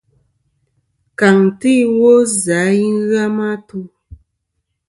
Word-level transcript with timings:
Kàŋtɨ 1.19 1.69
iwo 1.83 2.09
zɨ 2.41 2.53
a 2.67 2.69
i 2.87 2.89
ghɨ 3.05 3.15
a 3.25 3.25
ma 3.37 3.47
tu. 3.67 3.79